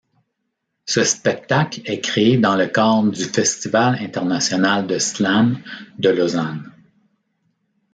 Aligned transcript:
Ce 0.87 1.03
spectacle 1.03 1.81
est 1.85 2.01
créé 2.01 2.39
dans 2.39 2.55
le 2.55 2.65
cadre 2.65 3.11
du 3.11 3.23
Festival 3.23 4.01
international 4.03 4.87
de 4.87 4.97
slam 4.97 5.59
de 5.99 6.09
Lausanne. 6.09 6.71